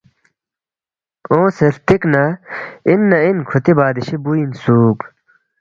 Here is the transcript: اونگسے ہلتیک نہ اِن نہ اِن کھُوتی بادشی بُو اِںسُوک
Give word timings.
اونگسے 1.31 1.65
ہلتیک 1.69 2.01
نہ 2.13 2.23
اِن 2.87 2.99
نہ 3.09 3.17
اِن 3.23 3.37
کھُوتی 3.47 3.73
بادشی 3.77 4.15
بُو 4.23 4.31
اِںسُوک 4.37 4.99